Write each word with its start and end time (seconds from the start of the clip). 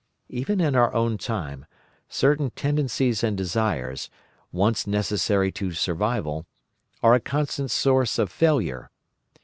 Even 0.29 0.59
in 0.59 0.73
our 0.75 0.91
own 0.95 1.19
time 1.19 1.67
certain 2.09 2.49
tendencies 2.49 3.23
and 3.23 3.37
desires, 3.37 4.09
once 4.51 4.87
necessary 4.87 5.51
to 5.51 5.73
survival, 5.73 6.47
are 7.03 7.13
a 7.13 7.19
constant 7.19 7.69
source 7.69 8.17
of 8.17 8.31
failure. 8.31 8.89